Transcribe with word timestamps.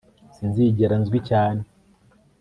Sinzigera 0.35 0.95
nzwi 1.01 1.19
cyane 1.29 1.63